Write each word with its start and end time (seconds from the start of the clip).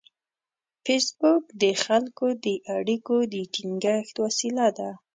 فېسبوک 0.85 1.43
د 1.63 1.63
خلکو 1.83 2.27
د 2.45 2.47
اړیکو 2.77 3.15
د 3.33 3.35
ټینګښت 3.53 4.15
وسیله 4.25 4.67
ده 4.77 4.89